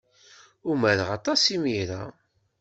[0.71, 2.01] Umareɣ aṭas imir-a.